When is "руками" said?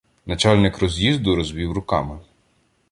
1.71-2.19